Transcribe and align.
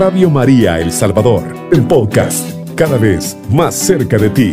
Radio 0.00 0.30
María 0.30 0.80
El 0.80 0.92
Salvador, 0.92 1.42
el 1.70 1.86
podcast, 1.86 2.58
cada 2.74 2.96
vez 2.96 3.36
más 3.50 3.74
cerca 3.74 4.16
de 4.16 4.30
ti. 4.30 4.52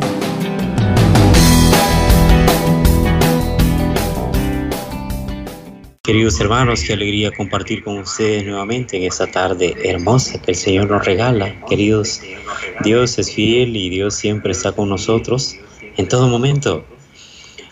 Queridos 6.04 6.38
hermanos, 6.42 6.84
qué 6.86 6.92
alegría 6.92 7.32
compartir 7.32 7.82
con 7.82 8.00
ustedes 8.00 8.46
nuevamente 8.46 8.98
en 8.98 9.04
esta 9.04 9.26
tarde 9.26 9.74
hermosa 9.86 10.38
que 10.42 10.52
el 10.52 10.58
Señor 10.58 10.92
nos 10.92 11.06
regala. 11.06 11.56
Queridos, 11.70 12.20
Dios 12.84 13.18
es 13.18 13.34
fiel 13.34 13.74
y 13.78 13.88
Dios 13.88 14.16
siempre 14.16 14.52
está 14.52 14.74
con 14.74 14.90
nosotros 14.90 15.56
en 15.96 16.10
todo 16.10 16.28
momento. 16.28 16.84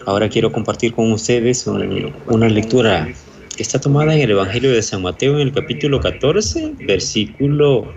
Ahora 0.06 0.30
quiero 0.30 0.50
compartir 0.50 0.94
con 0.94 1.12
ustedes 1.12 1.68
una 1.68 2.48
lectura 2.48 3.10
que 3.56 3.64
está 3.64 3.80
tomada 3.80 4.14
en 4.14 4.22
el 4.22 4.32
Evangelio 4.32 4.72
de 4.72 4.82
San 4.82 5.02
Mateo 5.02 5.36
en 5.36 5.48
el 5.48 5.54
capítulo 5.54 6.00
14, 6.00 6.74
versículo 6.82 7.94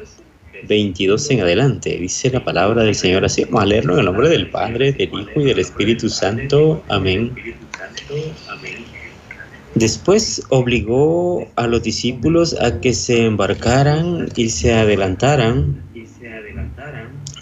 22 0.66 1.30
en 1.30 1.40
adelante. 1.40 1.98
Dice 1.98 2.30
la 2.30 2.44
palabra 2.44 2.84
del 2.84 2.94
Señor 2.94 3.24
así. 3.24 3.44
Vamos 3.44 3.62
a 3.62 3.66
leerlo 3.66 3.94
en 3.94 4.00
el 4.00 4.04
nombre 4.06 4.28
del 4.28 4.50
Padre, 4.50 4.92
del 4.92 5.08
Hijo 5.12 5.40
y 5.40 5.44
del 5.44 5.58
Espíritu 5.58 6.08
Santo. 6.08 6.82
Amén. 6.88 7.34
Después 9.74 10.42
obligó 10.48 11.46
a 11.56 11.66
los 11.66 11.82
discípulos 11.82 12.56
a 12.60 12.80
que 12.80 12.92
se 12.94 13.26
embarcaran 13.26 14.28
y 14.34 14.48
se 14.50 14.72
adelantaran 14.72 15.87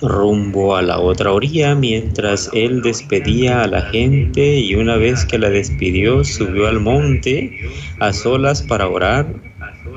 rumbo 0.03 0.77
a 0.77 0.83
la 0.83 0.99
otra 0.99 1.33
orilla 1.33 1.75
mientras 1.75 2.51
él 2.53 2.83
despedía 2.83 3.63
a 3.63 3.67
la 3.67 3.83
gente 3.83 4.59
y 4.59 4.75
una 4.75 4.97
vez 4.97 5.25
que 5.25 5.39
la 5.39 5.51
despidió 5.51 6.25
subió 6.25 6.69
al 6.69 6.81
monte 6.81 7.59
a 8.01 8.13
solas 8.13 8.63
para 8.63 8.89
orar. 8.89 9.27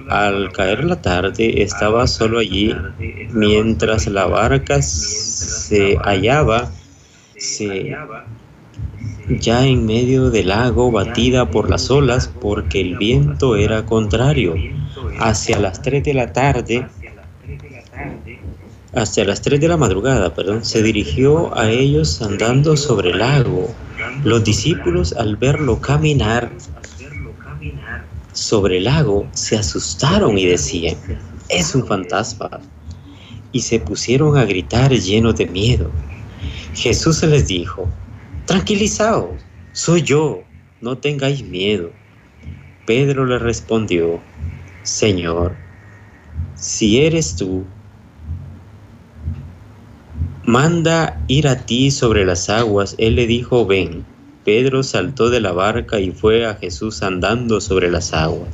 Al 0.09 0.51
caer 0.51 0.83
la 0.85 1.01
tarde 1.01 1.61
estaba 1.61 2.07
solo 2.07 2.39
allí 2.39 2.75
mientras 3.31 4.07
la 4.07 4.25
barca 4.25 4.81
se 4.81 5.97
hallaba 5.97 6.71
ya 9.39 9.65
en 9.65 9.85
medio 9.85 10.29
del 10.31 10.47
lago 10.47 10.91
batida 10.91 11.51
por 11.51 11.69
las 11.69 11.91
olas 11.91 12.31
porque 12.41 12.81
el 12.81 12.97
viento 12.97 13.55
era 13.55 13.85
contrario. 13.85 14.55
Hacia 15.19 15.59
las 15.59 15.81
tres 15.81 16.03
de 16.03 16.13
la 16.13 16.33
tarde 16.33 16.87
hasta 18.93 19.23
las 19.23 19.41
3 19.41 19.59
de 19.61 19.67
la 19.67 19.77
madrugada, 19.77 20.33
perdón, 20.33 20.65
se 20.65 20.81
dirigió 20.81 21.55
a 21.57 21.69
ellos 21.69 22.21
andando 22.21 22.75
sobre 22.75 23.11
el 23.11 23.19
lago. 23.19 23.73
Los 24.23 24.43
discípulos 24.43 25.13
al 25.13 25.35
verlo 25.35 25.79
caminar 25.79 26.51
sobre 28.33 28.77
el 28.77 28.85
lago 28.85 29.27
se 29.33 29.57
asustaron 29.57 30.37
y 30.37 30.45
decían, 30.45 30.97
es 31.49 31.75
un 31.75 31.85
fantasma. 31.85 32.49
Y 33.51 33.61
se 33.61 33.79
pusieron 33.79 34.37
a 34.37 34.45
gritar 34.45 34.91
llenos 34.91 35.35
de 35.35 35.47
miedo. 35.47 35.91
Jesús 36.73 37.23
les 37.23 37.47
dijo, 37.47 37.87
tranquilizaos, 38.45 39.41
soy 39.71 40.01
yo, 40.01 40.43
no 40.81 40.97
tengáis 40.97 41.43
miedo. 41.43 41.91
Pedro 42.85 43.25
le 43.25 43.37
respondió, 43.37 44.19
Señor, 44.83 45.55
si 46.55 47.01
eres 47.01 47.35
tú, 47.35 47.65
Manda 50.49 51.21
ir 51.27 51.47
a 51.47 51.67
ti 51.67 51.91
sobre 51.91 52.25
las 52.25 52.49
aguas. 52.49 52.95
Él 52.97 53.17
le 53.17 53.27
dijo, 53.27 53.67
ven. 53.67 54.03
Pedro 54.43 54.81
saltó 54.81 55.29
de 55.29 55.41
la 55.41 55.51
barca 55.51 55.99
y 55.99 56.09
fue 56.09 56.47
a 56.47 56.55
Jesús 56.55 57.03
andando 57.03 57.61
sobre 57.61 57.91
las 57.91 58.15
aguas. 58.15 58.49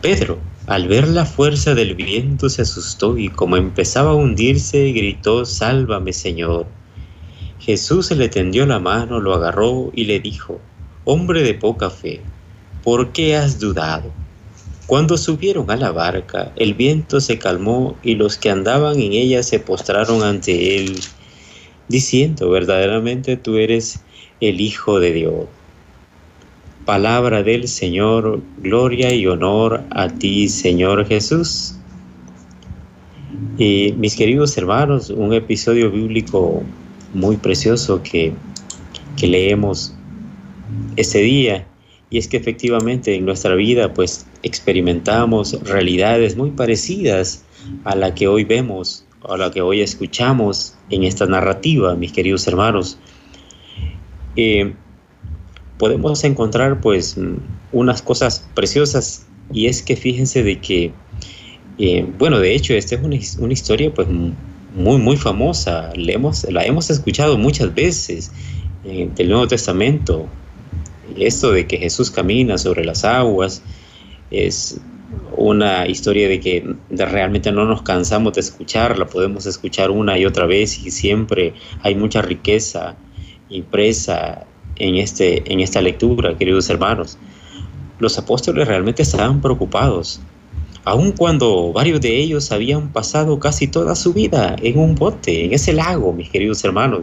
Pedro, 0.00 0.38
al 0.68 0.86
ver 0.86 1.08
la 1.08 1.26
fuerza 1.26 1.74
del 1.74 1.96
viento, 1.96 2.48
se 2.48 2.62
asustó 2.62 3.18
y 3.18 3.30
como 3.30 3.56
empezaba 3.56 4.12
a 4.12 4.14
hundirse, 4.14 4.92
gritó, 4.92 5.44
Sálvame, 5.44 6.12
Señor. 6.12 6.68
Jesús 7.58 8.12
le 8.12 8.28
tendió 8.28 8.64
la 8.64 8.78
mano, 8.78 9.18
lo 9.18 9.34
agarró 9.34 9.90
y 9.92 10.04
le 10.04 10.20
dijo, 10.20 10.60
Hombre 11.04 11.42
de 11.42 11.54
poca 11.54 11.90
fe, 11.90 12.20
¿por 12.84 13.10
qué 13.10 13.34
has 13.34 13.58
dudado? 13.58 14.12
Cuando 14.86 15.18
subieron 15.18 15.68
a 15.72 15.76
la 15.76 15.90
barca, 15.90 16.52
el 16.54 16.74
viento 16.74 17.20
se 17.20 17.38
calmó 17.38 17.96
y 18.04 18.14
los 18.14 18.38
que 18.38 18.50
andaban 18.50 19.00
en 19.00 19.14
ella 19.14 19.42
se 19.42 19.58
postraron 19.58 20.22
ante 20.22 20.76
él, 20.76 21.00
diciendo, 21.88 22.50
verdaderamente 22.50 23.36
tú 23.36 23.56
eres 23.56 24.00
el 24.40 24.60
Hijo 24.60 25.00
de 25.00 25.12
Dios. 25.12 25.46
Palabra 26.84 27.42
del 27.42 27.66
Señor, 27.66 28.40
gloria 28.58 29.12
y 29.12 29.26
honor 29.26 29.82
a 29.90 30.08
ti, 30.08 30.48
Señor 30.48 31.04
Jesús. 31.04 31.74
Y 33.58 33.92
mis 33.98 34.14
queridos 34.14 34.56
hermanos, 34.56 35.10
un 35.10 35.32
episodio 35.32 35.90
bíblico 35.90 36.62
muy 37.12 37.36
precioso 37.36 38.00
que, 38.04 38.32
que 39.16 39.26
leemos 39.26 39.96
ese 40.94 41.18
día 41.18 41.66
y 42.10 42.18
es 42.18 42.28
que 42.28 42.36
efectivamente 42.36 43.14
en 43.14 43.24
nuestra 43.24 43.54
vida 43.54 43.92
pues 43.92 44.26
experimentamos 44.42 45.60
realidades 45.64 46.36
muy 46.36 46.50
parecidas 46.50 47.44
a 47.84 47.96
la 47.96 48.14
que 48.14 48.28
hoy 48.28 48.44
vemos, 48.44 49.04
a 49.28 49.36
la 49.36 49.50
que 49.50 49.60
hoy 49.60 49.80
escuchamos 49.80 50.74
en 50.90 51.02
esta 51.02 51.26
narrativa, 51.26 51.96
mis 51.96 52.12
queridos 52.12 52.46
hermanos. 52.46 52.98
Eh, 54.36 54.74
podemos 55.78 56.22
encontrar 56.24 56.80
pues 56.80 57.16
unas 57.72 58.02
cosas 58.02 58.48
preciosas 58.54 59.26
y 59.52 59.66
es 59.66 59.82
que 59.82 59.96
fíjense 59.96 60.42
de 60.42 60.60
que, 60.60 60.92
eh, 61.78 62.06
bueno, 62.18 62.38
de 62.38 62.54
hecho 62.54 62.74
esta 62.74 62.94
es 62.94 63.02
una, 63.02 63.16
una 63.40 63.52
historia 63.52 63.92
pues 63.92 64.08
muy, 64.08 64.98
muy 64.98 65.16
famosa, 65.16 65.92
la 65.96 66.12
hemos, 66.12 66.44
la 66.50 66.64
hemos 66.64 66.90
escuchado 66.90 67.36
muchas 67.36 67.74
veces 67.74 68.30
en 68.84 69.12
el 69.16 69.28
Nuevo 69.28 69.48
Testamento, 69.48 70.28
esto 71.18 71.52
de 71.52 71.66
que 71.66 71.78
Jesús 71.78 72.10
camina 72.10 72.58
sobre 72.58 72.84
las 72.84 73.04
aguas 73.04 73.62
es 74.30 74.80
una 75.36 75.86
historia 75.86 76.28
de 76.28 76.40
que 76.40 76.74
realmente 76.90 77.52
no 77.52 77.64
nos 77.64 77.82
cansamos 77.82 78.32
de 78.34 78.40
escucharla, 78.40 79.06
podemos 79.06 79.46
escuchar 79.46 79.90
una 79.90 80.18
y 80.18 80.24
otra 80.24 80.46
vez 80.46 80.84
y 80.84 80.90
siempre 80.90 81.54
hay 81.82 81.94
mucha 81.94 82.22
riqueza 82.22 82.96
impresa 83.48 84.46
en, 84.76 84.96
este, 84.96 85.50
en 85.52 85.60
esta 85.60 85.80
lectura, 85.80 86.36
queridos 86.36 86.68
hermanos. 86.70 87.18
Los 87.98 88.18
apóstoles 88.18 88.66
realmente 88.66 89.02
estaban 89.02 89.40
preocupados, 89.40 90.20
aun 90.84 91.12
cuando 91.12 91.72
varios 91.72 92.00
de 92.00 92.16
ellos 92.16 92.52
habían 92.52 92.92
pasado 92.92 93.38
casi 93.38 93.68
toda 93.68 93.94
su 93.94 94.12
vida 94.12 94.56
en 94.62 94.78
un 94.78 94.94
bote, 94.94 95.44
en 95.44 95.52
ese 95.52 95.72
lago, 95.72 96.12
mis 96.12 96.30
queridos 96.30 96.64
hermanos. 96.64 97.02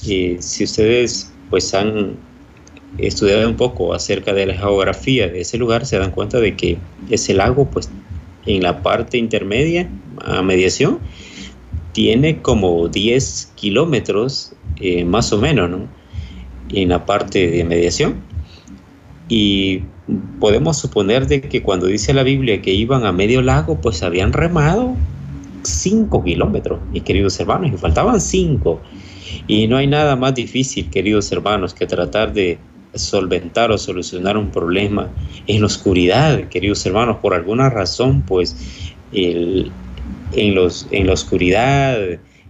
Si 0.00 0.64
ustedes 0.64 1.32
pues 1.50 1.72
han 1.74 2.16
estudiado 2.96 3.48
un 3.48 3.56
poco 3.56 3.92
acerca 3.92 4.32
de 4.32 4.46
la 4.46 4.54
geografía 4.54 5.28
de 5.28 5.42
ese 5.42 5.58
lugar, 5.58 5.84
se 5.84 5.98
dan 5.98 6.10
cuenta 6.10 6.40
de 6.40 6.56
que 6.56 6.78
ese 7.10 7.34
lago, 7.34 7.66
pues 7.70 7.90
en 8.46 8.62
la 8.62 8.82
parte 8.82 9.18
intermedia, 9.18 9.90
a 10.24 10.42
mediación, 10.42 10.98
tiene 11.92 12.40
como 12.40 12.88
10 12.88 13.52
kilómetros 13.54 14.52
eh, 14.80 15.04
más 15.04 15.32
o 15.32 15.38
menos, 15.38 15.70
¿no? 15.70 15.88
En 16.70 16.88
la 16.90 17.04
parte 17.04 17.50
de 17.50 17.64
mediación. 17.64 18.16
Y 19.28 19.82
podemos 20.40 20.78
suponer 20.78 21.26
de 21.26 21.40
que 21.40 21.62
cuando 21.62 21.86
dice 21.86 22.14
la 22.14 22.22
Biblia 22.22 22.62
que 22.62 22.72
iban 22.72 23.04
a 23.04 23.12
medio 23.12 23.42
lago, 23.42 23.80
pues 23.80 24.02
habían 24.02 24.32
remado 24.32 24.94
5 25.62 26.24
kilómetros, 26.24 26.80
mis 26.92 27.02
queridos 27.02 27.38
hermanos, 27.40 27.70
y 27.72 27.76
faltaban 27.76 28.20
5. 28.20 28.80
Y 29.46 29.66
no 29.66 29.76
hay 29.76 29.86
nada 29.86 30.16
más 30.16 30.34
difícil, 30.34 30.88
queridos 30.90 31.30
hermanos, 31.32 31.74
que 31.74 31.86
tratar 31.86 32.32
de 32.32 32.58
solventar 32.94 33.70
o 33.70 33.78
solucionar 33.78 34.36
un 34.36 34.50
problema 34.50 35.10
en 35.46 35.60
la 35.60 35.66
oscuridad, 35.66 36.48
queridos 36.48 36.84
hermanos, 36.86 37.18
por 37.18 37.34
alguna 37.34 37.70
razón, 37.70 38.22
pues 38.22 38.56
en, 39.12 39.70
los, 40.54 40.86
en 40.90 41.06
la 41.06 41.12
oscuridad, 41.12 41.98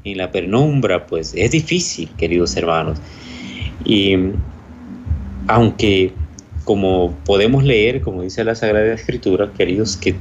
en 0.05 0.19
la 0.19 0.31
penumbra, 0.31 1.07
pues 1.07 1.33
es 1.37 1.51
difícil, 1.51 2.09
queridos 2.17 2.57
hermanos. 2.57 2.99
Y 3.85 4.17
aunque 5.47 6.13
como 6.65 7.17
podemos 7.25 7.65
leer, 7.65 8.03
como 8.03 8.23
dice 8.23 8.45
la 8.45 8.55
Sagrada 8.55 8.93
Escritura, 8.93 9.51
queridos, 9.57 9.97
que 9.97 10.15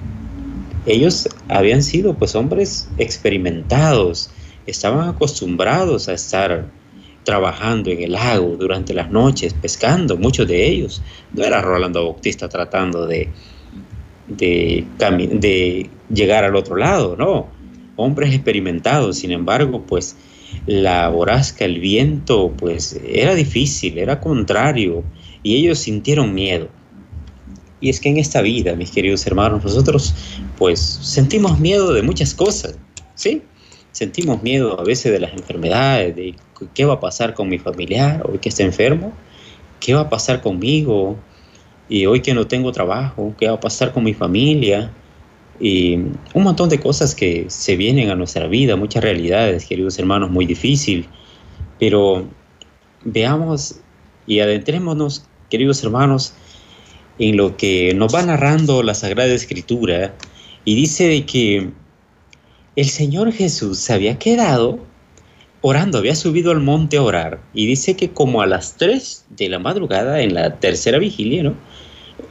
ellos 0.86 1.28
habían 1.50 1.84
sido 1.84 2.13
pues 2.13 2.36
hombres 2.36 2.88
experimentados, 2.98 4.30
estaban 4.66 5.10
acostumbrados 5.10 6.08
a 6.08 6.13
estar 6.13 6.66
trabajando 7.27 7.89
en 7.89 8.01
el 8.01 8.13
lago 8.13 8.56
durante 8.57 8.94
las 8.94 9.12
noches, 9.12 9.53
pescando, 9.53 10.15
muchos 10.15 10.47
de 10.47 10.65
ellos. 10.65 11.01
No 11.33 11.44
era 11.44 11.62
Rolando 11.62 12.01
Bautista 12.01 12.47
tratando 12.47 13.06
de, 13.06 13.27
de, 14.29 15.89
llegar 16.09 16.45
al 16.45 16.56
otro 16.56 16.77
lado, 16.77 17.18
no. 17.18 17.50
Hombres 17.97 18.33
experimentados, 18.33 19.18
sin 19.18 19.31
embargo, 19.31 19.83
pues 19.85 20.15
la 20.68 21.09
borrasca, 21.09 21.65
el 21.65 21.81
viento, 21.81 22.53
pues 22.57 22.97
era 23.06 23.35
difícil, 23.35 23.97
era 23.97 24.21
contrario, 24.21 25.03
y 25.44 25.57
ellos 25.57 25.79
sintieron 25.79 26.33
miedo. 26.33 26.69
Y 27.81 27.89
es 27.89 28.00
que 28.00 28.07
en 28.07 28.19
esta 28.19 28.41
vida, 28.41 28.74
mis 28.77 28.91
queridos 28.91 29.27
hermanos, 29.27 29.65
nosotros 29.65 30.15
pues 30.57 30.79
sentimos 30.79 31.59
miedo 31.59 31.91
de 31.91 32.03
muchas 32.03 32.33
cosas, 32.33 32.79
¿sí? 33.15 33.41
Sentimos 33.91 34.41
miedo 34.41 34.79
a 34.79 34.85
veces 34.85 35.12
de 35.12 35.19
las 35.19 35.33
enfermedades, 35.33 36.15
de 36.15 36.33
qué 36.74 36.86
va 36.86 36.95
a 36.95 37.00
pasar 37.00 37.33
con 37.33 37.50
mi 37.50 37.59
familiar 37.59 38.24
hoy 38.27 38.39
que 38.39 38.50
está 38.50 38.63
enfermo, 38.63 39.13
qué 39.80 39.94
va 39.94 40.01
a 40.01 40.09
pasar 40.09 40.42
conmigo, 40.42 41.18
y 41.89 42.06
hoy 42.06 42.21
que 42.21 42.33
no 42.33 42.48
tengo 42.48 42.71
trabajo, 42.71 43.33
qué 43.38 43.48
va 43.48 43.56
a 43.56 43.59
pasar 43.59 43.94
con 43.94 44.04
mi 44.04 44.13
familia, 44.13 44.92
y 45.59 45.95
un 46.33 46.44
montón 46.44 46.69
de 46.69 46.80
cosas 46.80 47.15
que 47.15 47.45
se 47.48 47.75
vienen 47.75 48.09
a 48.09 48.15
nuestra 48.15 48.48
vida, 48.48 48.75
muchas 48.75 49.04
realidades, 49.04 49.65
queridos 49.65 49.98
hermanos, 49.98 50.30
muy 50.30 50.45
difícil, 50.45 51.07
pero 51.80 52.27
veamos 53.03 53.80
y 54.27 54.39
adentrémonos, 54.39 55.25
queridos 55.50 55.83
hermanos, 55.83 56.33
en 57.19 57.38
lo 57.38 57.57
que 57.57 57.94
nos 57.95 58.13
va 58.13 58.21
narrando 58.24 58.83
la 58.83 58.94
Sagrada 58.94 59.33
Escritura. 59.33 60.13
Y 60.65 60.75
dice 60.75 61.07
de 61.07 61.25
que 61.25 61.69
el 62.75 62.86
Señor 62.86 63.31
Jesús 63.31 63.80
se 63.80 63.94
había 63.94 64.19
quedado 64.19 64.80
orando, 65.62 65.98
había 65.98 66.15
subido 66.15 66.51
al 66.51 66.62
monte 66.62 66.98
a 66.98 67.04
orar 67.04 67.39
y 67.54 67.65
dice 67.65 67.95
que 67.95 68.12
como 68.12 68.42
a 68.42 68.45
las 68.45 68.77
3 68.77 69.25
de 69.30 69.50
la 69.50 69.59
madrugada, 69.59 70.21
en 70.21 70.33
la 70.33 70.59
tercera 70.59 70.98
vigilia, 71.00 71.44
¿no? 71.44 71.56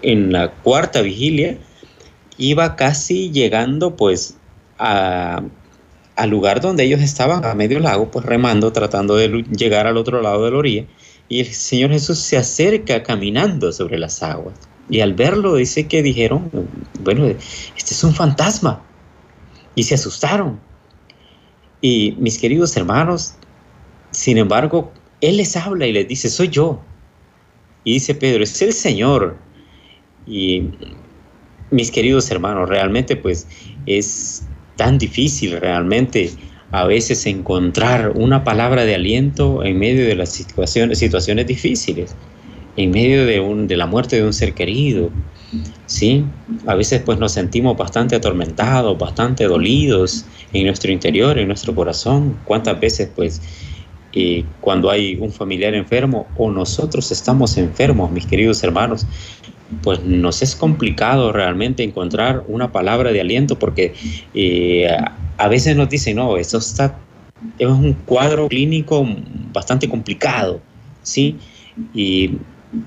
En 0.02 0.32
la 0.32 0.52
cuarta 0.52 1.02
vigilia, 1.02 1.58
iba 2.38 2.76
casi 2.76 3.31
llegando 3.31 3.96
pues 3.96 4.37
a, 4.78 5.43
al 6.17 6.31
lugar 6.31 6.61
donde 6.61 6.84
ellos 6.84 7.00
estaban, 7.00 7.44
a 7.44 7.55
medio 7.55 7.78
lago, 7.78 8.11
pues 8.11 8.25
remando, 8.25 8.73
tratando 8.73 9.17
de 9.17 9.44
llegar 9.56 9.87
al 9.87 9.96
otro 9.96 10.22
lado 10.22 10.44
de 10.44 10.50
la 10.50 10.56
orilla. 10.56 10.87
Y 11.29 11.40
el 11.40 11.46
Señor 11.46 11.90
Jesús 11.90 12.19
se 12.19 12.37
acerca 12.37 13.02
caminando 13.02 13.72
sobre 13.72 13.99
las 13.99 14.22
aguas. 14.22 14.55
Y 14.88 15.00
al 15.00 15.14
verlo 15.14 15.56
dice 15.56 15.88
que 15.88 16.02
dijeron, 16.02 16.50
bueno, 17.00 17.26
este 17.26 17.94
es 17.94 18.05
un 18.05 18.14
fantasma. 18.14 18.82
Y 19.75 19.82
se 19.82 19.94
asustaron. 19.94 20.61
Y 21.88 22.17
mis 22.19 22.37
queridos 22.37 22.77
hermanos, 22.77 23.37
sin 24.11 24.38
embargo, 24.38 24.91
Él 25.21 25.37
les 25.37 25.56
habla 25.56 25.87
y 25.87 25.93
les 25.93 26.09
dice, 26.09 26.29
soy 26.29 26.49
yo. 26.49 26.81
Y 27.85 27.93
dice 27.93 28.12
Pedro, 28.12 28.43
es 28.43 28.61
el 28.61 28.73
Señor. 28.73 29.37
Y 30.27 30.65
mis 31.71 31.93
queridos 31.93 32.29
hermanos, 32.33 32.69
realmente 32.69 33.15
pues 33.15 33.47
es 33.87 34.49
tan 34.75 34.99
difícil 34.99 35.61
realmente 35.61 36.33
a 36.73 36.87
veces 36.87 37.25
encontrar 37.25 38.11
una 38.17 38.43
palabra 38.43 38.85
de 38.85 38.97
aliento 38.97 39.62
en 39.62 39.79
medio 39.79 40.09
de 40.09 40.17
las 40.17 40.31
situaciones, 40.31 40.99
situaciones 40.99 41.47
difíciles, 41.47 42.17
en 42.77 42.91
medio 42.91 43.27
de, 43.27 43.39
un, 43.39 43.69
de 43.69 43.77
la 43.77 43.87
muerte 43.87 44.17
de 44.17 44.25
un 44.25 44.32
ser 44.32 44.55
querido. 44.55 45.12
¿Sí? 45.87 46.25
A 46.67 46.75
veces 46.75 47.03
pues 47.05 47.19
nos 47.19 47.33
sentimos 47.33 47.77
bastante 47.77 48.17
atormentados, 48.17 48.99
bastante 48.99 49.44
dolidos 49.44 50.25
en 50.53 50.67
nuestro 50.67 50.93
interior, 50.93 51.38
en 51.38 51.49
nuestro 51.49 51.75
corazón. 51.75 52.38
¿Cuántas 52.44 52.79
veces 52.79 53.11
pues 53.15 53.41
eh, 54.12 54.44
cuando 54.61 54.91
hay 54.91 55.17
un 55.17 55.31
familiar 55.31 55.75
enfermo 55.75 56.27
o 56.37 56.50
nosotros 56.50 57.11
estamos 57.12 57.56
enfermos, 57.59 58.11
mis 58.11 58.27
queridos 58.27 58.62
hermanos, 58.65 59.06
pues 59.83 60.03
nos 60.05 60.43
es 60.43 60.55
complicado 60.55 61.33
realmente 61.33 61.83
encontrar 61.83 62.44
una 62.49 62.73
palabra 62.73 63.12
de 63.12 63.21
aliento 63.21 63.59
porque 63.59 63.94
eh, 64.32 64.89
a 65.37 65.49
veces 65.49 65.77
nos 65.77 65.89
dicen, 65.89 66.17
no, 66.17 66.37
eso 66.37 66.59
está, 66.59 66.99
es 67.59 67.67
un 67.67 67.93
cuadro 67.93 68.49
clínico 68.49 69.06
bastante 69.53 69.89
complicado, 69.89 70.61
¿sí? 71.03 71.37
Y 71.93 72.39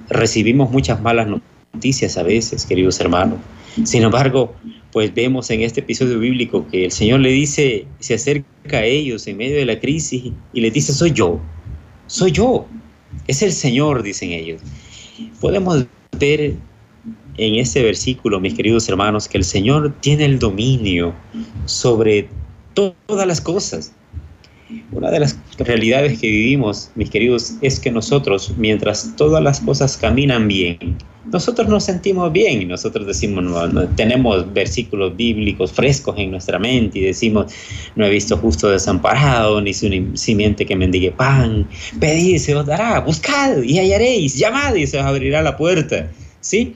recibimos 0.10 0.72
muchas 0.72 1.00
malas 1.02 1.28
noticias 1.28 1.59
a 1.74 2.24
veces, 2.24 2.66
queridos 2.66 3.00
hermanos. 3.00 3.40
Sin 3.84 4.04
embargo, 4.04 4.54
pues 4.92 5.14
vemos 5.14 5.50
en 5.50 5.62
este 5.62 5.82
episodio 5.82 6.20
bíblico 6.20 6.68
que 6.68 6.86
el 6.86 6.92
Señor 6.92 7.20
le 7.20 7.30
dice, 7.30 7.86
se 8.00 8.16
acerca 8.16 8.78
a 8.78 8.84
ellos 8.84 9.28
en 9.28 9.38
medio 9.38 9.58
de 9.58 9.66
la 9.66 9.80
crisis 9.80 10.32
y 10.54 10.62
les 10.62 10.74
dice, 10.74 10.94
soy 10.94 11.12
yo, 11.12 11.40
soy 12.08 12.32
yo, 12.32 12.66
es 13.28 13.42
el 13.42 13.52
Señor, 13.52 14.04
dicen 14.04 14.32
ellos. 14.32 14.62
Podemos 15.40 15.86
ver 16.18 16.56
en 17.38 17.56
este 17.56 17.84
versículo, 17.84 18.40
mis 18.40 18.54
queridos 18.54 18.90
hermanos, 18.90 19.28
que 19.28 19.38
el 19.38 19.44
Señor 19.44 19.94
tiene 20.02 20.26
el 20.26 20.40
dominio 20.40 21.14
sobre 21.66 22.28
todas 22.74 23.28
las 23.28 23.40
cosas. 23.40 23.94
Una 24.92 25.10
de 25.10 25.20
las 25.20 25.38
realidades 25.58 26.20
que 26.20 26.28
vivimos, 26.28 26.92
mis 26.96 27.10
queridos, 27.10 27.56
es 27.62 27.80
que 27.80 27.92
nosotros, 27.92 28.54
mientras 28.58 29.16
todas 29.16 29.44
las 29.44 29.60
cosas 29.60 29.98
caminan 29.98 30.48
bien, 30.48 30.98
nosotros 31.32 31.68
nos 31.68 31.84
sentimos 31.84 32.32
bien. 32.32 32.68
Nosotros 32.68 33.06
decimos, 33.08 33.44
no, 33.44 33.88
tenemos 33.90 34.52
versículos 34.54 35.16
bíblicos 35.16 35.72
frescos 35.72 36.16
en 36.18 36.32
nuestra 36.32 36.60
mente 36.60 37.00
y 37.00 37.02
decimos, 37.04 37.52
no 37.96 38.06
he 38.06 38.10
visto 38.10 38.38
justo 38.38 38.70
desamparado, 38.70 39.62
ni 39.62 39.74
su 39.74 39.90
simiente 40.14 40.66
que 40.66 40.76
mendigue 40.76 41.12
pan. 41.12 41.68
Pedid, 42.00 42.38
se 42.38 42.56
os 42.56 42.66
dará, 42.66 43.00
buscad 43.00 43.62
y 43.62 43.80
hallaréis, 43.80 44.36
llamad 44.36 44.76
y 44.76 44.88
se 44.88 45.00
os 45.00 45.06
abrirá 45.06 45.42
la 45.42 45.58
puerta. 45.58 46.12
¿Sí? 46.42 46.76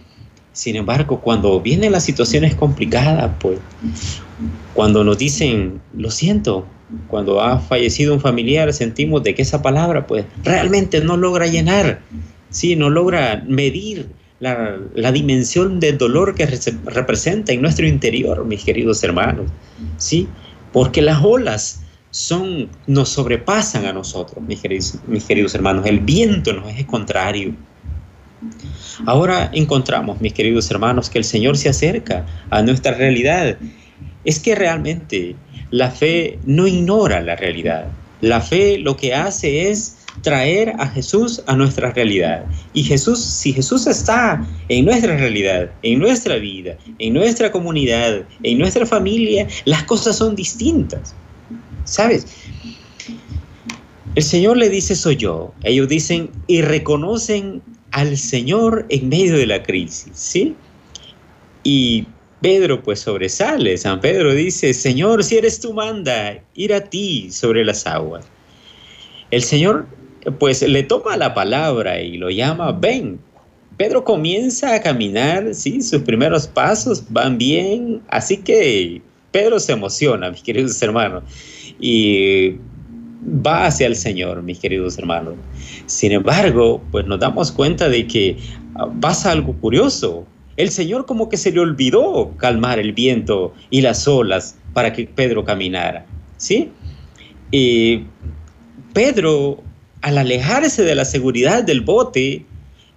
Sin 0.51 0.75
embargo, 0.75 1.19
cuando 1.19 1.59
vienen 1.61 1.91
las 1.91 2.03
situaciones 2.03 2.53
complicadas, 2.53 3.31
pues, 3.39 3.57
cuando 4.75 5.03
nos 5.03 5.17
dicen, 5.17 5.81
lo 5.97 6.11
siento, 6.11 6.67
cuando 7.07 7.41
ha 7.41 7.59
fallecido 7.59 8.13
un 8.13 8.21
familiar, 8.21 8.71
sentimos 8.73 9.23
de 9.23 9.35
que 9.35 9.41
esa 9.41 9.61
palabra, 9.61 10.07
pues, 10.07 10.25
realmente 10.43 11.01
no 11.01 11.17
logra 11.17 11.47
llenar, 11.47 12.01
¿sí? 12.49 12.75
No 12.75 12.89
logra 12.89 13.43
medir 13.47 14.09
la, 14.39 14.77
la 14.93 15.11
dimensión 15.11 15.79
del 15.79 15.97
dolor 15.97 16.35
que 16.35 16.45
representa 16.85 17.53
en 17.53 17.61
nuestro 17.61 17.87
interior, 17.87 18.45
mis 18.45 18.63
queridos 18.63 19.03
hermanos, 19.03 19.51
¿sí? 19.97 20.27
Porque 20.71 21.01
las 21.01 21.23
olas 21.23 21.83
son, 22.13 22.69
nos 22.85 23.09
sobrepasan 23.09 23.85
a 23.85 23.93
nosotros, 23.93 24.43
mis 24.45 24.61
queridos, 24.61 24.99
mis 25.07 25.23
queridos 25.23 25.55
hermanos. 25.55 25.85
El 25.87 25.99
viento 25.99 26.53
nos 26.53 26.71
es 26.71 26.85
contrario. 26.85 27.55
Ahora 29.07 29.49
encontramos, 29.51 30.21
mis 30.21 30.31
queridos 30.31 30.69
hermanos, 30.69 31.09
que 31.09 31.17
el 31.17 31.23
Señor 31.23 31.57
se 31.57 31.69
acerca 31.69 32.25
a 32.51 32.61
nuestra 32.61 32.93
realidad. 32.93 33.57
Es 34.25 34.39
que 34.39 34.55
realmente 34.55 35.35
la 35.71 35.91
fe 35.91 36.39
no 36.45 36.67
ignora 36.67 37.21
la 37.21 37.35
realidad. 37.35 37.87
La 38.21 38.39
fe 38.41 38.77
lo 38.77 38.95
que 38.95 39.13
hace 39.13 39.69
es 39.69 39.97
traer 40.21 40.73
a 40.79 40.87
Jesús 40.87 41.41
a 41.47 41.55
nuestra 41.55 41.91
realidad. 41.91 42.45
Y 42.73 42.83
Jesús, 42.83 43.23
si 43.23 43.53
Jesús 43.53 43.87
está 43.87 44.45
en 44.69 44.85
nuestra 44.85 45.17
realidad, 45.17 45.71
en 45.81 45.99
nuestra 45.99 46.37
vida, 46.37 46.77
en 46.99 47.13
nuestra 47.13 47.51
comunidad, 47.51 48.23
en 48.43 48.57
nuestra 48.57 48.85
familia, 48.85 49.47
las 49.65 49.83
cosas 49.83 50.17
son 50.17 50.35
distintas. 50.35 51.15
¿Sabes? 51.85 52.27
El 54.15 54.23
Señor 54.23 54.57
le 54.57 54.69
dice, 54.69 54.95
soy 54.95 55.17
yo. 55.17 55.53
Ellos 55.63 55.89
dicen 55.89 56.29
y 56.47 56.61
reconocen 56.61 57.61
al 57.91 58.17
Señor 58.17 58.85
en 58.89 59.09
medio 59.09 59.37
de 59.37 59.47
la 59.47 59.63
crisis, 59.63 60.11
¿sí? 60.13 60.55
Y 61.63 62.05
Pedro 62.43 62.83
pues 62.83 62.99
sobresale, 62.99 63.77
San 63.77 64.01
Pedro 64.01 64.33
dice, 64.33 64.73
Señor, 64.73 65.23
si 65.23 65.37
eres 65.37 65.61
tú 65.61 65.73
manda 65.73 66.43
ir 66.55 66.73
a 66.73 66.81
ti 66.81 67.29
sobre 67.31 67.63
las 67.63 67.87
aguas. 67.87 68.25
El 69.31 69.43
Señor 69.43 69.87
pues 70.39 70.61
le 70.61 70.83
toma 70.83 71.15
la 71.15 71.33
palabra 71.33 72.01
y 72.01 72.17
lo 72.17 72.29
llama, 72.29 72.73
ven. 72.73 73.17
Pedro 73.77 74.03
comienza 74.03 74.75
a 74.75 74.81
caminar, 74.81 75.55
sí, 75.55 75.81
sus 75.81 76.01
primeros 76.01 76.45
pasos 76.45 77.05
van 77.09 77.37
bien, 77.37 78.01
así 78.09 78.35
que 78.35 79.01
Pedro 79.31 79.57
se 79.57 79.71
emociona, 79.71 80.29
mis 80.29 80.41
queridos 80.41 80.81
hermanos, 80.83 81.23
y 81.79 82.57
va 83.25 83.67
hacia 83.67 83.87
el 83.87 83.95
Señor, 83.95 84.43
mis 84.43 84.59
queridos 84.59 84.97
hermanos. 84.97 85.35
Sin 85.85 86.11
embargo, 86.11 86.83
pues 86.91 87.05
nos 87.05 87.21
damos 87.21 87.53
cuenta 87.53 87.87
de 87.87 88.05
que 88.05 88.37
pasa 88.99 89.31
algo 89.31 89.53
curioso. 89.53 90.25
El 90.57 90.69
Señor 90.69 91.05
como 91.05 91.29
que 91.29 91.37
se 91.37 91.51
le 91.51 91.59
olvidó 91.59 92.31
calmar 92.37 92.79
el 92.79 92.93
viento 92.93 93.53
y 93.69 93.81
las 93.81 94.07
olas 94.07 94.55
para 94.73 94.93
que 94.93 95.05
Pedro 95.05 95.43
caminara, 95.43 96.05
¿sí? 96.37 96.69
Y 97.51 98.03
Pedro, 98.93 99.61
al 100.01 100.17
alejarse 100.17 100.83
de 100.83 100.95
la 100.95 101.05
seguridad 101.05 101.63
del 101.63 101.81
bote 101.81 102.45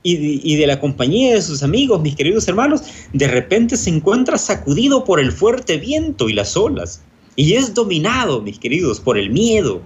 y 0.02 0.56
de, 0.56 0.66
la 0.68 0.78
compañía 0.78 1.34
de 1.34 1.42
sus 1.42 1.64
amigos, 1.64 2.00
mis 2.00 2.14
queridos 2.14 2.46
hermanos, 2.46 2.82
de 3.12 3.26
repente 3.26 3.76
se 3.76 3.90
encuentra 3.90 4.38
sacudido 4.38 5.02
por 5.02 5.18
el 5.18 5.32
fuerte 5.32 5.78
viento 5.78 6.28
y 6.28 6.32
las 6.32 6.56
olas. 6.56 7.02
Y 7.34 7.54
es 7.54 7.74
dominado, 7.74 8.40
mis 8.40 8.58
queridos, 8.60 9.00
por 9.00 9.18
el 9.18 9.30
miedo, 9.30 9.82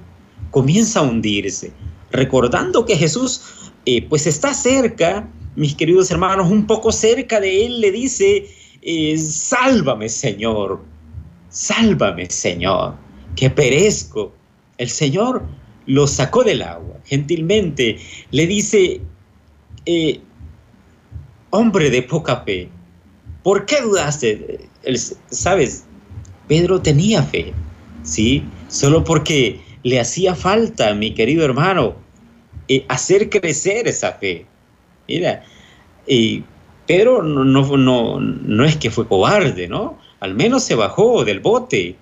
comienza 0.51 1.01
a 1.01 1.05
hundirse, 1.05 1.73
recordando 2.13 2.85
que 2.85 2.97
Jesús 2.97 3.43
eh, 3.87 4.07
pues 4.09 4.27
está 4.27 4.53
cerca, 4.53 5.27
mis 5.61 5.75
queridos 5.75 6.11
hermanos, 6.11 6.51
un 6.51 6.67
poco 6.67 6.91
cerca 6.91 7.39
de 7.39 7.67
él, 7.67 7.83
le 7.83 7.93
dice, 7.93 8.49
eh, 8.81 9.19
sálvame 9.19 10.09
Señor, 10.09 10.83
sálvame 11.51 12.31
Señor, 12.31 12.95
que 13.37 13.51
perezco. 13.51 14.33
El 14.79 14.89
Señor 14.89 15.45
lo 15.85 16.07
sacó 16.07 16.45
del 16.45 16.63
agua, 16.63 16.97
gentilmente 17.05 17.99
le 18.31 18.47
dice, 18.47 19.03
eh, 19.85 20.21
hombre 21.51 21.91
de 21.91 22.05
poca 22.05 22.41
fe, 22.41 22.71
¿por 23.43 23.67
qué 23.67 23.83
dudaste? 23.83 24.67
Sabes, 25.29 25.85
Pedro 26.49 26.81
tenía 26.81 27.23
fe, 27.23 27.53
¿sí? 28.03 28.43
Solo 28.69 29.05
porque 29.05 29.61
le 29.83 30.01
hacía 30.01 30.35
falta, 30.35 30.95
mi 30.95 31.13
querido 31.13 31.45
hermano, 31.45 31.97
eh, 32.69 32.87
hacer 32.89 33.29
crecer 33.29 33.87
esa 33.87 34.15
fe. 34.15 34.47
Mira, 35.11 35.43
y 36.07 36.45
no, 36.89 37.23
no, 37.77 38.21
no, 38.21 38.65
es 38.65 38.77
que 38.77 38.91
fue 38.91 39.09
cobarde, 39.09 39.67
¿no? 39.67 39.99
Al 40.21 40.37
menos 40.37 40.63
se 40.63 40.77
bajó 40.77 41.25
del 41.25 41.41
bote, 41.41 41.97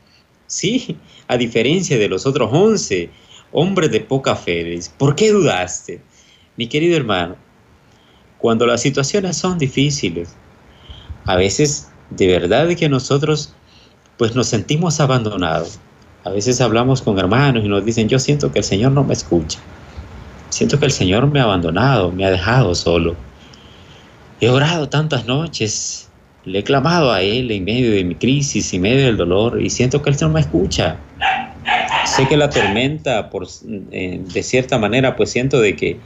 ¿sí? 0.47 0.99
A 1.27 1.39
diferencia 1.39 1.97
de 1.97 2.07
los 2.07 2.27
otros 2.27 2.51
once 2.53 3.09
hombres 3.53 3.91
de 3.91 4.01
poca 4.01 4.37
fe. 4.37 4.79
¿Por 4.99 5.15
qué 5.15 5.33
dudaste? 5.33 6.03
Mi 6.59 6.67
querido 6.67 6.99
hermano, 6.99 7.37
cuando 8.37 8.67
las 8.67 8.83
situaciones 8.83 9.39
son 9.39 9.57
difíciles, 9.57 10.35
a 11.25 11.37
veces 11.37 11.89
de 12.11 12.27
verdad 12.27 12.69
que 12.77 12.91
nosotros 12.91 13.55
pues 14.19 14.35
nos 14.35 14.49
sentimos 14.49 15.01
abandonados. 15.01 15.79
A 16.25 16.31
veces 16.31 16.61
hablamos 16.61 17.01
con 17.01 17.19
hermanos 17.19 17.65
y 17.65 17.69
nos 17.69 17.87
dicen, 17.87 18.07
yo 18.07 18.19
siento 18.19 18.53
que 18.53 18.59
el 18.59 18.65
Señor 18.65 18.93
no 18.93 19.03
me 19.03 19.15
escucha. 19.15 19.61
Siento 20.59 20.81
que 20.81 20.87
el 20.87 20.91
Señor 20.91 21.31
me 21.31 21.39
ha 21.39 21.45
abandonado, 21.45 22.11
me 22.11 22.25
ha 22.25 22.33
dejado 22.33 22.75
solo. 22.75 23.15
He 24.41 24.49
orado 24.49 24.89
tantas 24.89 25.25
noches, 25.25 26.11
le 26.45 26.59
he 26.59 26.65
clamado 26.65 27.13
a 27.13 27.23
Él 27.23 27.53
en 27.53 27.63
medio 27.63 27.93
de 27.93 28.03
mi 28.03 28.17
crisis, 28.17 28.75
en 28.75 28.83
medio 28.83 29.07
del 29.07 29.17
dolor, 29.17 29.63
y 29.63 29.71
siento 29.71 30.03
que 30.03 30.11
Él 30.11 30.17
no 30.21 30.31
me 30.31 30.41
escucha. 30.41 30.97
Sé 32.07 32.27
que 32.27 32.37
la 32.37 32.51
tormenta, 32.51 33.31
por, 33.31 33.47
eh, 33.93 34.21
de 34.21 34.43
cierta 34.43 34.79
manera, 34.79 35.15
pues 35.15 35.31
siento 35.31 35.61
de 35.61 35.77
que 35.77 36.01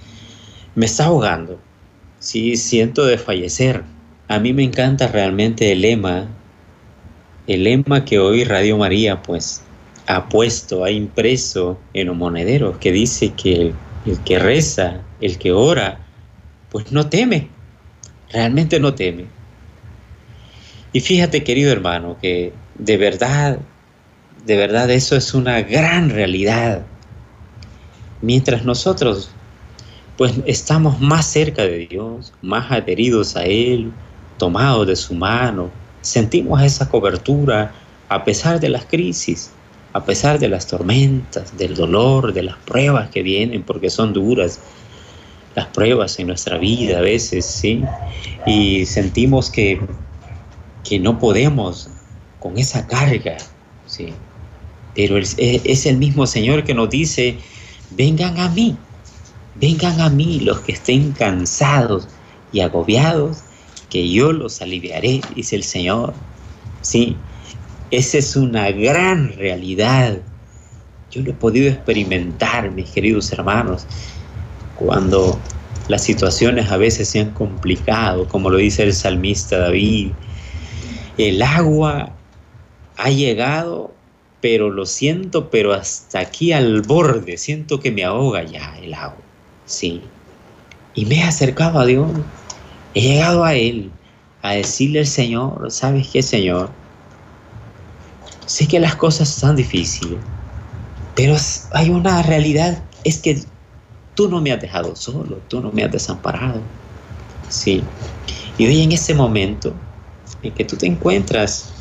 me 0.75 0.85
está 0.85 1.06
ahogando. 1.06 1.59
Sí, 2.18 2.59
siento 2.59 3.06
de 3.06 3.16
fallecer. 3.16 3.82
A 4.28 4.38
mí 4.38 4.52
me 4.52 4.64
encanta 4.64 5.09
realmente 5.09 5.73
el 5.73 5.80
lema 5.80 6.28
el 7.47 7.64
lema 7.64 8.04
que 8.04 8.18
hoy 8.18 8.44
Radio 8.44 8.76
María 8.76 9.23
pues 9.23 9.62
ha 10.09 10.28
puesto, 10.28 10.85
ha 10.85 10.90
impreso 10.90 11.80
en 11.94 12.09
los 12.09 12.16
monederos, 12.16 12.76
que 12.76 12.92
dice 12.92 13.30
que 13.30 13.73
el, 14.06 14.18
que 14.21 14.38
reza, 14.38 15.00
el 15.21 15.38
que 15.38 15.52
ora, 15.52 16.00
pues 16.71 16.92
no 16.92 17.09
teme, 17.09 17.49
realmente 18.30 18.80
no 18.80 18.94
teme. 18.94 19.26
Y 20.92 21.00
fíjate, 21.00 21.42
querido 21.42 21.73
hermano, 21.73 22.16
que 22.21 22.52
de 22.78 22.97
verdad, 22.97 23.59
de 24.44 24.56
verdad 24.56 24.90
eso 24.90 25.16
es 25.16 25.35
una 25.35 25.62
gran 25.62 26.11
realidad. 26.11 26.82
Mientras 28.21 28.64
nosotros 28.64 29.30
pues 30.16 30.35
estamos 30.47 31.00
más 31.00 31.26
cerca 31.26 31.62
de 31.62 31.87
Dios, 31.87 32.32
más 32.42 32.71
adheridos 32.71 33.37
a 33.37 33.44
Él, 33.44 33.92
tomados 34.38 34.87
de 34.87 34.97
su 34.97 35.14
mano, 35.14 35.71
sentimos 36.00 36.62
esa 36.62 36.88
cobertura 36.88 37.73
a 38.09 38.25
pesar 38.25 38.61
de 38.61 38.68
las 38.68 38.85
crisis, 38.85 39.50
a 39.92 40.04
pesar 40.04 40.38
de 40.38 40.49
las 40.49 40.66
tormentas, 40.66 41.56
del 41.56 41.75
dolor, 41.75 42.32
de 42.32 42.42
las 42.42 42.56
pruebas 42.58 43.11
que 43.11 43.22
vienen, 43.22 43.62
porque 43.62 43.90
son 43.90 44.12
duras 44.12 44.61
las 45.54 45.66
pruebas 45.66 46.18
en 46.18 46.28
nuestra 46.28 46.56
vida 46.58 46.99
a 46.99 47.02
veces, 47.02 47.44
¿sí? 47.44 47.84
Y 48.46 48.87
sentimos 48.87 49.50
que, 49.50 49.80
que 50.82 50.99
no 50.99 51.18
podemos 51.18 51.90
con 52.38 52.56
esa 52.58 52.87
carga, 52.87 53.37
¿sí? 53.87 54.14
Pero 54.94 55.18
es, 55.18 55.37
es 55.38 55.87
el 55.87 55.99
mismo 55.99 56.26
Señor 56.26 56.64
que 56.64 56.75
nos 56.75 56.88
dice, 56.88 57.38
vengan 57.90 58.38
a 58.38 58.49
mí, 58.49 58.76
vengan 59.54 60.00
a 60.00 60.08
mí 60.08 60.40
los 60.40 60.61
que 60.61 60.72
estén 60.72 61.12
cansados 61.12 62.08
y 62.50 62.61
agobiados, 62.61 63.38
que 63.90 64.08
yo 64.08 64.32
los 64.32 64.62
aliviaré, 64.62 65.20
dice 65.34 65.56
el 65.56 65.64
Señor. 65.64 66.14
Sí, 66.80 67.16
esa 67.92 68.18
es 68.18 68.34
una 68.37 68.70
gran 68.72 69.37
realidad. 69.37 70.18
Yo 71.11 71.20
lo 71.20 71.30
he 71.30 71.34
podido 71.34 71.68
experimentar, 71.68 72.70
mis 72.70 72.90
queridos 72.90 73.30
hermanos, 73.32 73.87
cuando 74.76 75.38
las 75.88 76.02
situaciones 76.02 76.70
a 76.70 76.78
veces 76.78 77.11
se 77.11 77.20
han 77.20 77.30
complicado, 77.32 78.26
como 78.26 78.49
lo 78.49 78.56
dice 78.56 78.82
el 78.82 78.94
salmista 78.94 79.58
David. 79.58 80.12
El 81.18 81.42
agua 81.42 82.14
ha 82.96 83.11
llegado, 83.11 83.92
pero 84.40 84.70
lo 84.70 84.87
siento, 84.87 85.50
pero 85.50 85.75
hasta 85.75 86.20
aquí 86.20 86.52
al 86.52 86.80
borde, 86.80 87.37
siento 87.37 87.78
que 87.78 87.92
me 87.92 88.04
ahoga 88.04 88.42
ya 88.42 88.75
el 88.82 88.94
agua. 88.94 89.20
Sí. 89.66 90.00
Y 90.94 91.04
me 91.04 91.16
he 91.16 91.22
acercado 91.22 91.78
a 91.78 91.87
Dios 91.87 92.11
He 92.94 93.00
llegado 93.00 93.44
a 93.44 93.54
Él 93.54 93.90
a 94.42 94.52
decirle 94.52 95.00
al 95.00 95.06
Señor, 95.06 95.70
¿sabes 95.70 96.08
qué, 96.08 96.22
Señor? 96.22 96.81
Sé 98.52 98.68
que 98.68 98.78
las 98.78 98.97
cosas 98.97 99.30
están 99.30 99.56
difíciles, 99.56 100.18
pero 101.16 101.35
hay 101.73 101.88
una 101.88 102.21
realidad, 102.21 102.82
es 103.02 103.16
que 103.16 103.42
tú 104.14 104.28
no 104.28 104.42
me 104.42 104.52
has 104.52 104.61
dejado 104.61 104.94
solo, 104.94 105.38
tú 105.49 105.62
no 105.62 105.73
me 105.73 105.82
has 105.85 105.90
desamparado. 105.90 106.61
Sí. 107.49 107.82
Y 108.59 108.66
hoy 108.66 108.82
en 108.82 108.92
ese 108.92 109.14
momento 109.14 109.73
en 110.42 110.52
que 110.52 110.66
tú 110.66 110.76
te 110.76 110.85
encuentras 110.85 111.73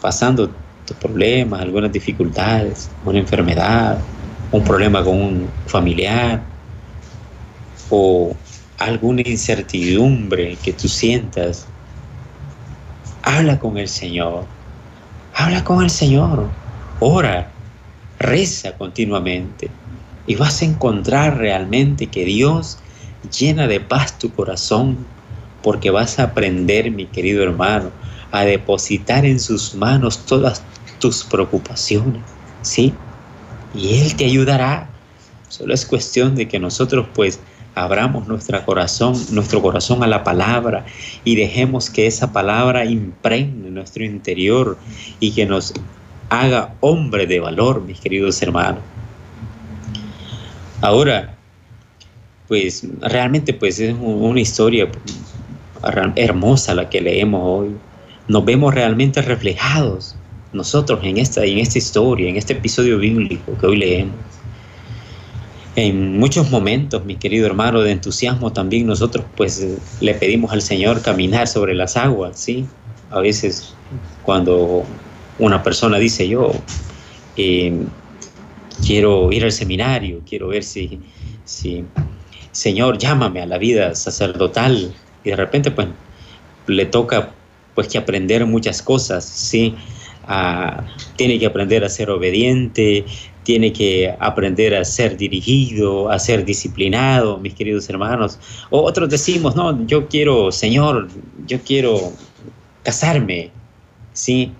pasando 0.00 0.50
tus 0.86 0.96
problemas, 0.98 1.60
algunas 1.60 1.90
dificultades, 1.90 2.88
una 3.04 3.18
enfermedad, 3.18 3.98
un 4.52 4.62
problema 4.62 5.02
con 5.02 5.16
un 5.16 5.48
familiar 5.66 6.44
o 7.90 8.36
alguna 8.78 9.22
incertidumbre 9.22 10.56
que 10.62 10.74
tú 10.74 10.86
sientas, 10.86 11.66
habla 13.24 13.58
con 13.58 13.78
el 13.78 13.88
Señor. 13.88 14.44
Habla 15.34 15.64
con 15.64 15.82
el 15.82 15.90
Señor. 15.90 16.48
Ora, 17.00 17.50
reza 18.18 18.76
continuamente. 18.76 19.70
Y 20.26 20.34
vas 20.36 20.62
a 20.62 20.66
encontrar 20.66 21.38
realmente 21.38 22.06
que 22.06 22.24
Dios 22.24 22.78
llena 23.38 23.66
de 23.66 23.80
paz 23.80 24.18
tu 24.18 24.32
corazón, 24.32 24.96
porque 25.62 25.90
vas 25.90 26.18
a 26.18 26.24
aprender, 26.24 26.90
mi 26.90 27.06
querido 27.06 27.42
hermano, 27.42 27.90
a 28.30 28.44
depositar 28.44 29.24
en 29.24 29.40
sus 29.40 29.74
manos 29.74 30.26
todas 30.26 30.62
tus 30.98 31.24
preocupaciones, 31.24 32.22
¿sí? 32.62 32.94
Y 33.74 34.00
Él 34.00 34.14
te 34.16 34.26
ayudará. 34.26 34.88
Solo 35.48 35.74
es 35.74 35.84
cuestión 35.86 36.34
de 36.34 36.48
que 36.48 36.58
nosotros 36.58 37.06
pues 37.14 37.40
abramos 37.74 38.26
nuestro 38.28 38.64
corazón, 38.64 39.14
nuestro 39.30 39.62
corazón 39.62 40.02
a 40.02 40.06
la 40.06 40.24
palabra 40.24 40.84
y 41.24 41.36
dejemos 41.36 41.90
que 41.90 42.06
esa 42.06 42.32
palabra 42.32 42.84
impregne 42.84 43.70
nuestro 43.70 44.04
interior 44.04 44.76
y 45.20 45.32
que 45.32 45.46
nos 45.46 45.72
haga 46.28 46.74
hombre 46.80 47.26
de 47.26 47.40
valor, 47.40 47.82
mis 47.82 48.00
queridos 48.00 48.40
hermanos. 48.42 48.82
Ahora, 50.80 51.36
pues 52.48 52.86
realmente 53.00 53.54
pues 53.54 53.78
es 53.80 53.94
una 53.98 54.40
historia 54.40 54.88
hermosa 56.16 56.74
la 56.74 56.90
que 56.90 57.00
leemos 57.00 57.40
hoy. 57.44 57.76
Nos 58.28 58.44
vemos 58.44 58.74
realmente 58.74 59.22
reflejados 59.22 60.16
nosotros 60.52 61.00
en 61.02 61.18
esta, 61.18 61.44
en 61.44 61.58
esta 61.58 61.78
historia, 61.78 62.28
en 62.28 62.36
este 62.36 62.52
episodio 62.52 62.98
bíblico 62.98 63.56
que 63.58 63.66
hoy 63.66 63.76
leemos 63.78 64.14
en 65.74 66.18
muchos 66.18 66.50
momentos, 66.50 67.04
mi 67.04 67.16
querido 67.16 67.46
hermano, 67.46 67.80
de 67.80 67.92
entusiasmo 67.92 68.52
también 68.52 68.86
nosotros 68.86 69.24
pues 69.36 69.66
le 70.00 70.14
pedimos 70.14 70.52
al 70.52 70.60
Señor 70.60 71.00
caminar 71.02 71.48
sobre 71.48 71.74
las 71.74 71.96
aguas, 71.96 72.38
¿sí? 72.38 72.66
A 73.10 73.20
veces 73.20 73.74
cuando 74.22 74.84
una 75.38 75.62
persona 75.62 75.98
dice 75.98 76.28
yo 76.28 76.52
eh, 77.36 77.72
quiero 78.84 79.32
ir 79.32 79.44
al 79.44 79.52
seminario, 79.52 80.20
quiero 80.28 80.48
ver 80.48 80.62
si, 80.62 81.00
si, 81.44 81.84
Señor, 82.50 82.98
llámame 82.98 83.40
a 83.40 83.46
la 83.46 83.58
vida 83.58 83.94
sacerdotal 83.94 84.92
y 85.24 85.30
de 85.30 85.36
repente 85.36 85.70
pues 85.70 85.88
le 86.66 86.84
toca 86.86 87.30
pues 87.74 87.88
que 87.88 87.96
aprender 87.96 88.44
muchas 88.44 88.82
cosas, 88.82 89.24
¿sí? 89.24 89.74
Ah, 90.24 90.84
tiene 91.16 91.38
que 91.38 91.46
aprender 91.46 91.82
a 91.84 91.88
ser 91.88 92.10
obediente, 92.10 93.04
tiene 93.42 93.72
que 93.72 94.14
aprender 94.20 94.74
a 94.74 94.84
ser 94.84 95.16
dirigido, 95.16 96.10
a 96.10 96.18
ser 96.18 96.44
disciplinado, 96.44 97.38
mis 97.38 97.54
queridos 97.54 97.88
hermanos. 97.88 98.38
O 98.70 98.82
otros 98.82 99.08
decimos, 99.08 99.56
no, 99.56 99.84
yo 99.86 100.08
quiero, 100.08 100.52
Señor, 100.52 101.08
yo 101.46 101.60
quiero 101.60 102.12
casarme, 102.82 103.50
¿sí? 104.12 104.52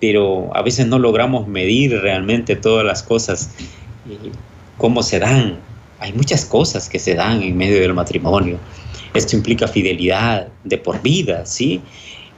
Pero 0.00 0.50
a 0.56 0.62
veces 0.62 0.86
no 0.86 0.98
logramos 0.98 1.46
medir 1.46 1.92
realmente 2.00 2.56
todas 2.56 2.84
las 2.84 3.02
cosas, 3.02 3.50
cómo 4.78 5.02
se 5.02 5.18
dan. 5.18 5.58
Hay 6.00 6.12
muchas 6.12 6.44
cosas 6.44 6.88
que 6.88 6.98
se 6.98 7.14
dan 7.14 7.42
en 7.42 7.56
medio 7.56 7.80
del 7.80 7.94
matrimonio. 7.94 8.58
Esto 9.14 9.36
implica 9.36 9.68
fidelidad 9.68 10.48
de 10.64 10.78
por 10.78 11.00
vida, 11.02 11.44
¿sí? 11.44 11.80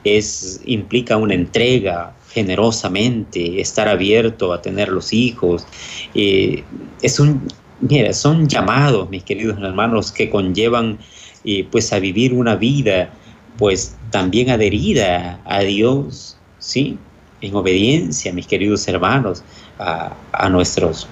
Es, 0.03 0.61
implica 0.65 1.17
una 1.17 1.33
entrega, 1.33 2.13
generosamente, 2.35 3.61
estar 3.61 3.87
abierto 3.87 4.51
a 4.51 4.61
tener 4.61 4.89
los 4.89 5.13
hijos. 5.13 5.65
Eh, 6.13 6.65
es 7.01 7.17
un, 7.17 7.47
mira, 7.79 8.11
son 8.11 8.49
llamados, 8.49 9.09
mis 9.09 9.23
queridos 9.23 9.57
hermanos, 9.57 10.11
que 10.11 10.29
conllevan 10.29 10.99
eh, 11.45 11.65
pues 11.71 11.93
a 11.93 11.99
vivir 11.99 12.33
una 12.33 12.57
vida 12.57 13.09
pues 13.57 13.95
también 14.11 14.49
adherida 14.49 15.39
a 15.45 15.61
Dios, 15.61 16.37
¿sí? 16.59 16.97
En 17.39 17.55
obediencia, 17.55 18.33
mis 18.33 18.47
queridos 18.47 18.85
hermanos, 18.89 19.41
a, 19.79 20.13
a 20.33 20.49
nuestros 20.49 21.07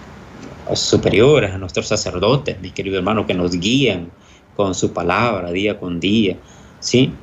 superiores, 0.73 1.51
a 1.53 1.57
nuestros 1.57 1.87
sacerdotes, 1.87 2.59
mis 2.59 2.73
queridos 2.73 2.97
hermanos, 2.97 3.27
que 3.27 3.33
nos 3.33 3.51
guían 3.51 4.11
con 4.57 4.75
su 4.75 4.91
palabra 4.91 5.53
día 5.53 5.79
con 5.79 6.01
día, 6.01 6.35
¿sí? 6.81 7.13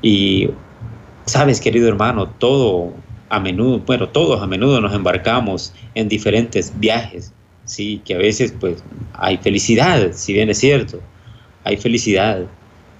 Y 0.00 0.48
sabes, 1.26 1.60
querido 1.60 1.86
hermano, 1.86 2.26
todo 2.26 2.94
a 3.30 3.40
menudo, 3.40 3.78
bueno, 3.80 4.08
todos 4.08 4.42
a 4.42 4.46
menudo 4.46 4.80
nos 4.80 4.92
embarcamos 4.92 5.72
en 5.94 6.08
diferentes 6.08 6.72
viajes, 6.78 7.32
sí, 7.64 8.02
que 8.04 8.14
a 8.14 8.18
veces 8.18 8.52
pues 8.58 8.84
hay 9.14 9.36
felicidad, 9.38 10.12
si 10.12 10.32
bien 10.32 10.50
es 10.50 10.58
cierto, 10.58 11.00
hay 11.64 11.76
felicidad, 11.76 12.44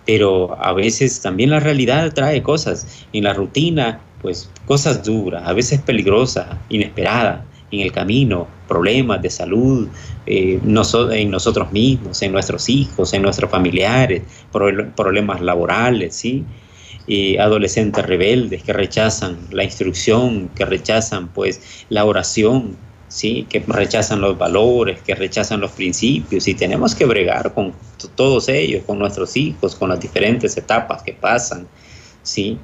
pero 0.06 0.56
a 0.62 0.72
veces 0.72 1.20
también 1.20 1.50
la 1.50 1.60
realidad 1.60 2.12
trae 2.14 2.42
cosas 2.42 3.06
en 3.12 3.24
la 3.24 3.34
rutina, 3.34 4.00
pues 4.22 4.50
cosas 4.66 5.04
duras, 5.04 5.42
a 5.46 5.52
veces 5.52 5.80
peligrosas, 5.82 6.46
inesperadas 6.68 7.42
en 7.72 7.80
el 7.80 7.92
camino, 7.92 8.46
problemas 8.68 9.22
de 9.22 9.30
salud 9.30 9.88
eh, 10.26 10.60
en 10.62 11.30
nosotros 11.30 11.72
mismos, 11.72 12.22
en 12.22 12.32
nuestros 12.32 12.68
hijos, 12.68 13.12
en 13.14 13.22
nuestros 13.22 13.50
familiares, 13.50 14.22
problemas 14.50 15.40
laborales, 15.40 16.14
¿sí? 16.14 16.44
Adolescentes 17.38 18.04
rebeldes 18.06 18.62
que 18.62 18.72
rechazan 18.72 19.38
la 19.50 19.64
instrucción, 19.64 20.48
que 20.50 20.64
rechazan 20.64 21.28
pues 21.28 21.60
la 21.88 22.04
oración, 22.04 22.76
¿sí? 23.08 23.46
que 23.48 23.60
rechazan 23.66 24.20
los 24.20 24.38
valores, 24.38 25.02
que 25.02 25.14
rechazan 25.14 25.60
los 25.60 25.72
principios 25.72 26.46
y 26.46 26.54
tenemos 26.54 26.94
que 26.94 27.04
bregar 27.04 27.52
con 27.52 27.74
todos 28.14 28.48
ellos, 28.48 28.84
con 28.86 28.98
nuestros 28.98 29.36
hijos, 29.36 29.74
con 29.74 29.90
las 29.90 30.00
diferentes 30.00 30.56
etapas 30.56 31.02
que 31.02 31.12
pasan. 31.12 31.66
¿sí? 32.22 32.58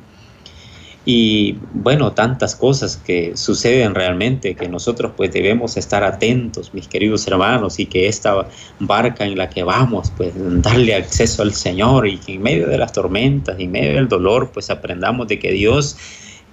Y 1.08 1.56
bueno, 1.72 2.12
tantas 2.14 2.56
cosas 2.56 2.96
que 2.96 3.36
suceden 3.36 3.94
realmente 3.94 4.56
que 4.56 4.68
nosotros 4.68 5.12
pues 5.16 5.32
debemos 5.32 5.76
estar 5.76 6.02
atentos, 6.02 6.74
mis 6.74 6.88
queridos 6.88 7.28
hermanos, 7.28 7.78
y 7.78 7.86
que 7.86 8.08
esta 8.08 8.48
barca 8.80 9.24
en 9.24 9.38
la 9.38 9.48
que 9.48 9.62
vamos, 9.62 10.12
pues 10.16 10.32
darle 10.34 10.96
acceso 10.96 11.42
al 11.42 11.54
Señor 11.54 12.08
y 12.08 12.18
que 12.18 12.34
en 12.34 12.42
medio 12.42 12.66
de 12.66 12.76
las 12.76 12.92
tormentas, 12.92 13.54
en 13.60 13.70
medio 13.70 13.94
del 13.94 14.08
dolor, 14.08 14.50
pues 14.52 14.68
aprendamos 14.68 15.28
de 15.28 15.38
que 15.38 15.52
Dios, 15.52 15.96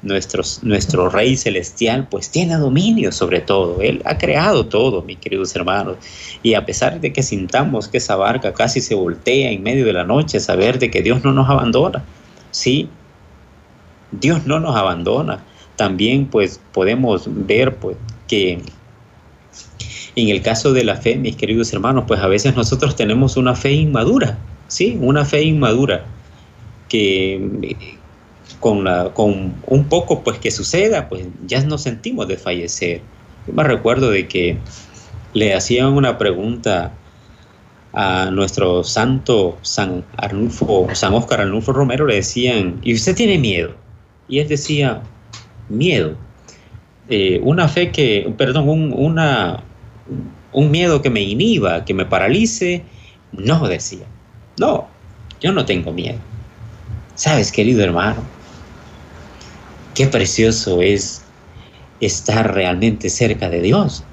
nuestro, 0.04 0.44
nuestro 0.62 1.10
Rey 1.10 1.36
Celestial, 1.36 2.08
pues 2.08 2.30
tiene 2.30 2.56
dominio 2.58 3.12
sobre 3.12 3.42
todo. 3.42 3.82
Él 3.82 4.04
ha 4.06 4.20
creado 4.20 4.68
todo, 4.68 5.02
mis 5.02 5.18
queridos 5.18 5.56
hermanos. 5.56 5.98
Y 6.44 6.54
a 6.54 6.64
pesar 6.64 7.02
de 7.02 7.12
que 7.12 7.24
sintamos 7.24 7.88
que 7.88 7.98
esa 7.98 8.18
barca 8.18 8.54
casi 8.54 8.82
se 8.82 8.94
voltea 8.94 9.50
en 9.50 9.64
medio 9.64 9.84
de 9.84 9.94
la 9.94 10.04
noche, 10.04 10.40
saber 10.40 10.78
de 10.78 10.92
que 10.92 11.02
Dios 11.02 11.24
no 11.24 11.34
nos 11.34 11.50
abandona. 11.50 12.04
Sí, 12.52 12.88
Dios 14.20 14.46
no 14.46 14.60
nos 14.60 14.76
abandona. 14.76 15.44
También 15.76 16.28
pues 16.28 16.60
podemos 16.72 17.24
ver 17.28 17.76
pues 17.78 17.98
que 18.28 18.62
en 20.16 20.30
el 20.30 20.42
caso 20.42 20.74
de 20.74 20.84
la 20.84 20.96
fe, 20.98 21.16
mis 21.16 21.36
queridos 21.36 21.74
hermanos, 21.74 22.06
pues 22.08 22.20
a 22.20 22.28
veces 22.28 22.56
nosotros 22.56 22.96
tenemos 22.96 23.36
una 23.36 23.56
fe 23.56 23.74
inmadura, 23.74 24.38
¿sí? 24.68 24.98
Una 25.02 25.26
fe 25.26 25.44
inmadura 25.44 26.06
que 26.88 27.76
con, 28.60 28.84
la, 28.84 29.12
con 29.14 29.56
un 29.66 29.84
poco 29.86 30.24
pues 30.24 30.38
que 30.38 30.52
suceda, 30.52 31.10
pues 31.10 31.26
ya 31.48 31.64
nos 31.66 31.82
sentimos 31.82 32.28
de 32.28 32.38
fallecer. 32.38 33.02
Yo 33.48 33.54
me 33.54 33.64
recuerdo 33.64 34.12
de 34.12 34.28
que 34.28 34.58
le 35.34 35.56
hacían 35.56 35.94
una 35.94 36.18
pregunta 36.18 36.94
a 37.94 38.30
nuestro 38.32 38.84
santo 38.84 39.58
San 39.62 40.04
Arnulfo, 40.18 40.88
San 40.94 41.14
Óscar 41.14 41.42
Arnulfo 41.42 41.74
Romero, 41.74 42.06
le 42.06 42.16
decían, 42.16 42.80
¿y 42.84 42.94
usted 42.94 43.16
tiene 43.16 43.38
miedo? 43.38 43.83
Y 44.34 44.40
él 44.40 44.48
decía, 44.48 45.04
miedo. 45.70 46.16
Eh, 47.08 47.40
una 47.44 47.68
fe 47.68 47.92
que, 47.92 48.34
perdón, 48.36 48.68
un, 48.68 48.92
un 50.52 50.72
miedo 50.72 51.04
que 51.04 51.12
me 51.12 51.22
inhiba, 51.22 51.86
que 51.86 51.94
me 51.94 52.04
paralice. 52.04 52.82
No, 53.32 53.68
decía. 53.68 54.08
No, 54.58 54.88
yo 55.40 55.52
no 55.52 55.66
tengo 55.66 55.94
miedo. 55.94 56.18
¿Sabes, 57.14 57.52
querido 57.52 57.84
hermano? 57.84 58.24
Qué 59.94 60.08
precioso 60.08 60.82
es 60.82 61.24
estar 62.02 62.56
realmente 62.56 63.12
cerca 63.12 63.50
de 63.50 63.62
Dios, 63.62 64.04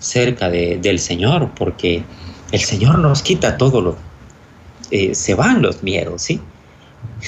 cerca 0.00 0.50
del 0.50 0.98
Señor, 0.98 1.50
porque 1.54 2.02
el 2.50 2.60
Señor 2.60 2.98
nos 2.98 3.22
quita 3.22 3.56
todo 3.56 3.80
lo... 3.80 3.96
Eh, 4.90 5.14
se 5.14 5.34
van 5.34 5.62
los 5.62 5.82
miedos, 5.82 6.20
¿sí? 6.20 6.42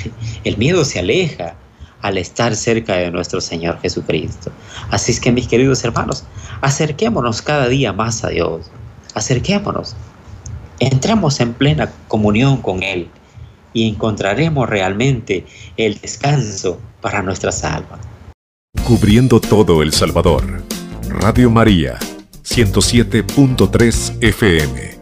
El 0.44 0.59
miedo 0.59 0.85
se 0.85 0.98
aleja, 0.98 1.57
al 2.05 2.19
estar 2.19 2.55
cerca 2.55 2.97
de 2.97 3.11
nuestro 3.11 3.40
Señor 3.40 3.81
Jesucristo. 3.81 4.53
Así 4.90 5.11
es 5.11 5.19
que 5.19 5.33
mis 5.33 5.49
queridos 5.49 5.83
hermanos, 5.85 6.25
acerquémonos 6.61 7.40
cada 7.40 7.67
día 7.67 7.95
más 7.95 8.23
a 8.25 8.29
Dios, 8.29 8.71
acerquémonos, 9.14 9.97
entremos 10.81 11.40
en 11.40 11.55
plena 11.55 11.90
comunión 12.07 12.59
con 12.59 12.83
Él 12.83 13.09
y 13.73 13.88
encontraremos 13.88 14.69
realmente 14.69 15.47
el 15.79 15.99
descanso 15.99 16.79
para 17.01 17.23
nuestras 17.23 17.64
almas. 17.64 18.01
Cubriendo 18.87 19.40
todo 19.40 19.83
El 19.83 19.95
Salvador. 19.95 20.62
Radio 21.09 21.49
María, 21.51 21.99
107.3 22.43 24.19
FM. 24.21 24.95